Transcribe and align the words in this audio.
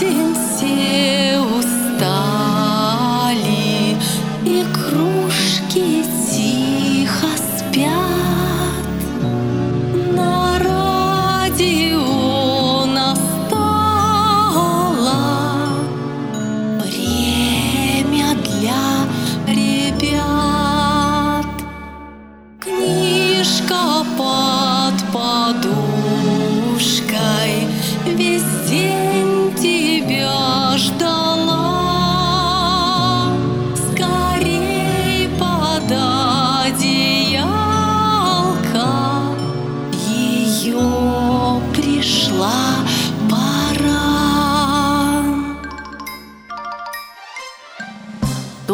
день 0.00 0.10
все 0.10 0.29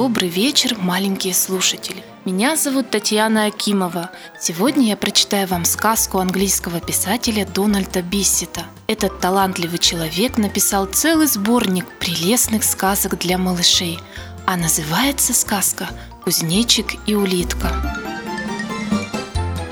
Добрый 0.07 0.29
вечер, 0.29 0.77
маленькие 0.79 1.35
слушатели. 1.35 2.05
Меня 2.25 2.55
зовут 2.55 2.91
Татьяна 2.91 3.47
Акимова. 3.47 4.13
Сегодня 4.41 4.91
я 4.91 4.97
прочитаю 4.97 5.49
вам 5.49 5.65
сказку 5.65 6.21
английского 6.21 6.79
писателя 6.79 7.45
Дональда 7.45 8.03
Биссета. 8.03 8.67
Этот 8.87 9.19
талантливый 9.19 9.81
человек 9.81 10.39
написал 10.39 10.87
целый 10.87 11.27
сборник 11.27 11.87
прелестных 11.99 12.63
сказок 12.63 13.19
для 13.19 13.37
малышей, 13.37 13.99
а 14.47 14.57
называется 14.57 15.35
сказка 15.35 15.89
«Кузнечик 16.23 16.95
и 17.09 17.17
улитка». 17.17 17.73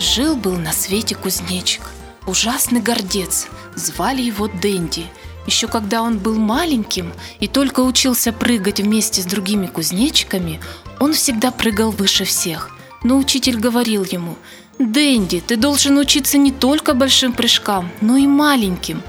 Жил-был 0.01 0.57
на 0.57 0.73
свете 0.73 1.15
кузнечик, 1.15 1.83
ужасный 2.27 2.81
гордец, 2.81 3.47
звали 3.77 4.23
его 4.23 4.49
Дэнди. 4.49 5.07
Еще 5.47 5.69
когда 5.69 6.03
он 6.03 6.19
был 6.19 6.39
маленьким 6.39 7.13
и 7.41 7.49
только 7.49 7.81
учился 7.81 8.33
прыгать 8.33 8.81
вместе 8.81 9.23
с 9.23 9.27
другими 9.27 9.67
кузнечиками, 9.67 10.61
он 11.01 11.13
всегда 11.13 11.51
прыгал 11.51 11.91
выше 11.91 12.25
всех. 12.25 12.71
Но 13.03 13.19
учитель 13.19 13.59
говорил 13.59 14.05
ему, 14.05 14.37
«Дэнди, 14.79 15.41
ты 15.47 15.57
должен 15.57 15.99
учиться 15.99 16.39
не 16.39 16.51
только 16.51 16.95
большим 16.95 17.33
прыжкам, 17.33 17.91
но 18.01 18.17
и 18.17 18.27
маленьким». 18.27 19.03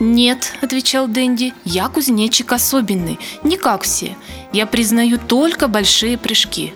«Нет»,— 0.00 0.54
отвечал 0.62 1.06
Дэнди,— 1.06 1.52
«я 1.64 1.88
кузнечик 1.88 2.52
особенный, 2.52 3.20
не 3.44 3.56
как 3.56 3.82
все. 3.82 4.16
Я 4.52 4.66
признаю 4.66 5.18
только 5.18 5.68
большие 5.68 6.18
прыжки». 6.18 6.72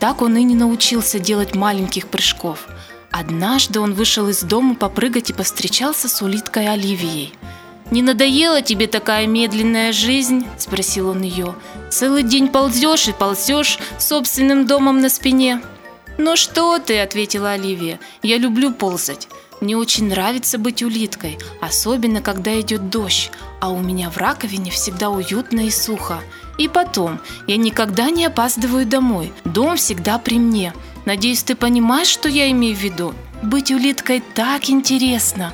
Так 0.00 0.22
он 0.22 0.34
и 0.38 0.42
не 0.42 0.54
научился 0.54 1.18
делать 1.18 1.54
маленьких 1.54 2.08
прыжков. 2.08 2.66
Однажды 3.10 3.80
он 3.80 3.92
вышел 3.92 4.28
из 4.28 4.40
дома 4.40 4.74
попрыгать 4.74 5.28
и 5.28 5.34
повстречался 5.34 6.08
с 6.08 6.22
улиткой 6.22 6.68
Оливией. 6.68 7.34
«Не 7.90 8.02
надоела 8.02 8.62
тебе 8.62 8.86
такая 8.86 9.26
медленная 9.26 9.92
жизнь?»– 9.92 10.46
спросил 10.58 11.08
он 11.08 11.22
ее. 11.22 11.56
«Целый 11.90 12.22
день 12.22 12.48
ползешь 12.48 13.08
и 13.08 13.12
ползешь 13.12 13.78
собственным 13.98 14.64
домом 14.66 15.00
на 15.00 15.08
спине». 15.08 15.60
«Ну 16.16 16.36
что 16.36 16.78
ты?»– 16.78 17.00
ответила 17.00 17.52
Оливия. 17.52 17.98
«Я 18.22 18.38
люблю 18.38 18.72
ползать. 18.72 19.26
Мне 19.60 19.76
очень 19.76 20.08
нравится 20.08 20.56
быть 20.56 20.82
улиткой, 20.82 21.38
особенно 21.60 22.22
когда 22.22 22.58
идет 22.60 22.90
дождь, 22.90 23.30
а 23.60 23.70
у 23.70 23.80
меня 23.80 24.08
в 24.08 24.18
раковине 24.18 24.70
всегда 24.70 25.10
уютно 25.10 25.60
и 25.60 25.70
сухо. 25.70 26.20
И 26.58 26.68
потом, 26.68 27.20
я 27.48 27.56
никогда 27.56 28.10
не 28.10 28.24
опаздываю 28.24 28.86
домой, 28.86 29.32
дом 29.44 29.76
всегда 29.76 30.18
при 30.18 30.38
мне. 30.38 30.72
Надеюсь, 31.06 31.42
ты 31.42 31.56
понимаешь, 31.56 32.08
что 32.08 32.28
я 32.28 32.50
имею 32.52 32.76
в 32.76 32.80
виду? 32.80 33.14
Быть 33.42 33.72
улиткой 33.72 34.22
так 34.34 34.70
интересно!» 34.70 35.52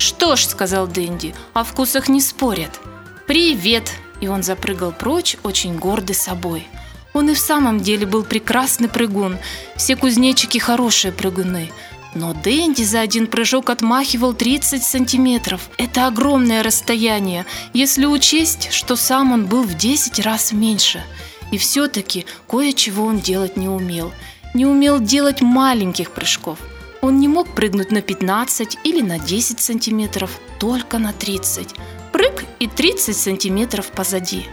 «Что 0.00 0.34
ж»,— 0.34 0.46
сказал 0.48 0.86
Дэнди,— 0.86 1.34
«о 1.52 1.62
вкусах 1.62 2.08
не 2.08 2.22
спорят». 2.22 2.80
«Привет!» 3.26 3.92
И 4.22 4.28
он 4.28 4.42
запрыгал 4.42 4.92
прочь, 4.92 5.36
очень 5.42 5.76
гордый 5.76 6.16
собой. 6.16 6.66
Он 7.12 7.28
и 7.28 7.34
в 7.34 7.38
самом 7.38 7.80
деле 7.80 8.06
был 8.06 8.24
прекрасный 8.24 8.88
прыгун. 8.88 9.36
Все 9.76 9.96
кузнечики 9.96 10.56
хорошие 10.56 11.12
прыгуны. 11.12 11.70
Но 12.14 12.32
Дэнди 12.32 12.82
за 12.82 13.00
один 13.00 13.26
прыжок 13.26 13.68
отмахивал 13.68 14.32
30 14.32 14.82
сантиметров. 14.82 15.68
Это 15.76 16.06
огромное 16.06 16.62
расстояние, 16.62 17.44
если 17.74 18.06
учесть, 18.06 18.72
что 18.72 18.96
сам 18.96 19.32
он 19.32 19.44
был 19.44 19.64
в 19.64 19.74
10 19.74 20.18
раз 20.20 20.52
меньше. 20.52 21.04
И 21.52 21.58
все-таки 21.58 22.24
кое-чего 22.48 23.04
он 23.04 23.20
делать 23.20 23.58
не 23.58 23.68
умел. 23.68 24.12
Не 24.54 24.64
умел 24.64 24.98
делать 24.98 25.42
маленьких 25.42 26.10
прыжков. 26.12 26.58
Он 27.02 27.18
не 27.18 27.28
мог 27.28 27.48
прыгнуть 27.54 27.90
на 27.90 28.02
15 28.02 28.78
или 28.84 29.00
на 29.00 29.18
10 29.18 29.60
сантиметров, 29.60 30.30
только 30.58 30.98
на 30.98 31.12
30. 31.12 31.74
Прыг 32.12 32.44
и 32.58 32.66
30 32.66 33.16
сантиметров 33.16 33.86
позади. 33.86 34.46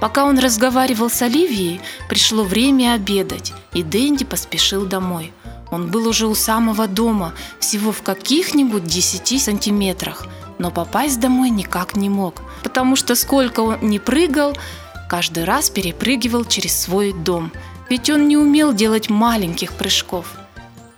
Пока 0.00 0.26
он 0.26 0.38
разговаривал 0.38 1.08
с 1.08 1.22
Оливией, 1.22 1.80
пришло 2.08 2.44
время 2.44 2.92
обедать, 2.92 3.54
и 3.72 3.82
Дэнди 3.82 4.24
поспешил 4.24 4.84
домой. 4.84 5.32
Он 5.70 5.86
был 5.86 6.06
уже 6.06 6.26
у 6.26 6.34
самого 6.34 6.86
дома, 6.86 7.32
всего 7.58 7.90
в 7.90 8.02
каких-нибудь 8.02 8.84
10 8.84 9.42
сантиметрах, 9.42 10.26
но 10.58 10.70
попасть 10.70 11.20
домой 11.20 11.50
никак 11.50 11.96
не 11.96 12.10
мог, 12.10 12.42
потому 12.62 12.96
что 12.96 13.14
сколько 13.14 13.60
он 13.60 13.78
не 13.82 13.98
прыгал, 13.98 14.56
каждый 15.08 15.44
раз 15.44 15.70
перепрыгивал 15.70 16.44
через 16.44 16.78
свой 16.78 17.12
дом, 17.12 17.50
ведь 17.88 18.10
он 18.10 18.28
не 18.28 18.36
умел 18.36 18.72
делать 18.72 19.08
маленьких 19.08 19.72
прыжков. 19.72 20.26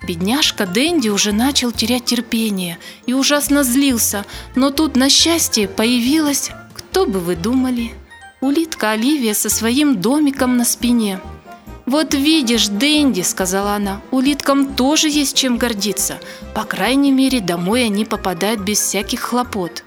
Бедняжка 0.02 0.66
Дэнди 0.66 1.08
уже 1.08 1.32
начал 1.32 1.72
терять 1.72 2.04
терпение 2.04 2.78
и 3.06 3.12
ужасно 3.12 3.64
злился, 3.64 4.24
но 4.54 4.70
тут, 4.70 4.96
на 4.96 5.08
счастье, 5.08 5.68
появилась, 5.68 6.50
кто 6.74 7.06
бы 7.06 7.18
вы 7.18 7.34
думали, 7.34 7.92
улитка 8.40 8.92
Оливия 8.92 9.34
со 9.34 9.48
своим 9.48 10.00
домиком 10.00 10.56
на 10.56 10.64
спине. 10.64 11.20
«Вот 11.86 12.14
видишь, 12.14 12.68
Дэнди»,— 12.68 13.20
сказала 13.22 13.74
она,— 13.74 14.00
«улиткам 14.10 14.74
тоже 14.74 15.08
есть 15.08 15.36
чем 15.36 15.56
гордиться. 15.56 16.18
По 16.54 16.64
крайней 16.64 17.12
мере, 17.12 17.40
домой 17.40 17.84
они 17.84 18.04
попадают 18.04 18.60
без 18.60 18.80
всяких 18.80 19.20
хлопот». 19.20 19.84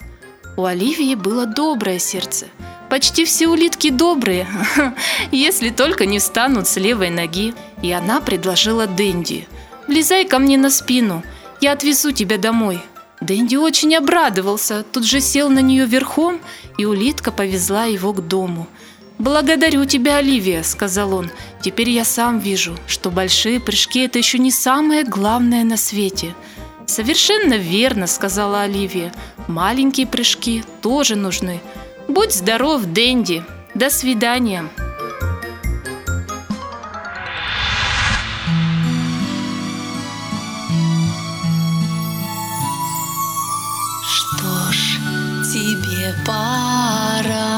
У 0.56 0.66
Оливии 0.66 1.16
было 1.16 1.46
доброе 1.46 2.00
сердце. 2.00 2.48
Почти 2.90 3.26
все 3.26 3.48
улитки 3.48 3.90
добрые, 3.90 4.48
если 5.32 5.70
только 5.70 6.06
не 6.06 6.20
встанут 6.20 6.68
с 6.68 6.78
левой 6.78 7.10
ноги. 7.10 7.54
И 7.82 7.92
она 7.92 8.20
предложила 8.22 8.88
Дэнди– 8.88 9.48
Влезай 9.90 10.26
ко 10.26 10.38
мне 10.38 10.56
на 10.56 10.70
спину, 10.70 11.24
я 11.62 11.72
отвезу 11.72 12.12
тебя 12.12 12.38
домой». 12.38 12.80
Дэнди 13.22 13.56
очень 13.56 13.96
обрадовался, 13.96 14.84
тут 14.84 15.04
же 15.04 15.20
сел 15.20 15.50
на 15.50 15.62
нее 15.62 15.88
верхом, 15.88 16.40
и 16.78 16.86
улитка 16.86 17.32
повезла 17.32 17.86
его 17.86 18.14
к 18.14 18.28
дому. 18.28 18.68
«Благодарю 19.18 19.86
тебя, 19.86 20.18
Оливия»,— 20.18 20.62
сказал 20.64 21.16
он. 21.16 21.32
«Теперь 21.64 21.90
я 21.90 22.06
сам 22.06 22.38
вижу, 22.38 22.78
что 22.86 23.10
большие 23.10 23.60
прыжки— 23.60 24.02
это 24.06 24.20
еще 24.20 24.38
не 24.38 24.52
самое 24.52 25.04
главное 25.04 25.64
на 25.64 25.76
свете». 25.76 26.36
«Совершенно 26.86 27.56
верно»,— 27.56 28.06
сказала 28.08 28.62
Оливия. 28.62 29.12
«Маленькие 29.48 30.06
прыжки 30.06 30.64
тоже 30.84 31.16
нужны. 31.16 31.62
Будь 32.08 32.32
здоров, 32.32 32.84
Дэнди. 32.86 33.44
До 33.74 33.90
свидания». 33.90 34.70
Пора 46.26 47.50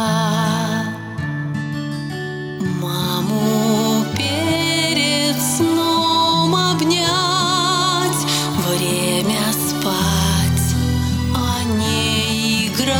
Маму 2.82 4.06
перед 4.16 5.36
сном 5.42 6.56
обнять 6.56 8.22
Время 8.58 9.52
спать, 9.52 10.76
а 11.36 11.64
не 11.78 12.68
играть. 12.68 12.98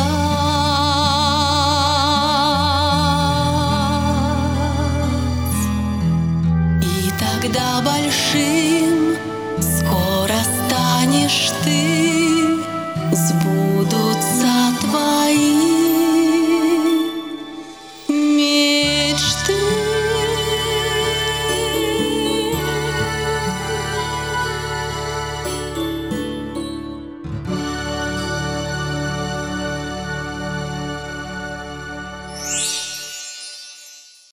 И 6.82 7.12
тогда 7.20 7.82
большим 7.82 9.16
скоро 9.60 10.40
станешь 10.68 11.52
ты 11.64 11.82
Звук 13.14 13.62